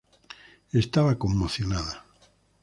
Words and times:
Estaba 0.81 1.19
conmocionada. 1.21 1.93